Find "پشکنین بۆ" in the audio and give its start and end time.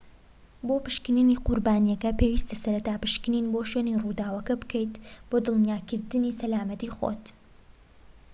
3.03-3.59